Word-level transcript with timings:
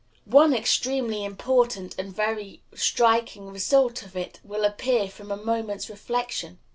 One 0.25 0.51
extremely 0.55 1.23
important 1.23 1.93
and 1.99 2.11
very 2.11 2.63
striking 2.73 3.45
result 3.53 4.01
of 4.01 4.15
it 4.17 4.39
will 4.43 4.65
appear 4.65 5.07
from 5.07 5.29
a 5.31 5.37
moment's 5.37 5.91
reflection. 5.91 6.57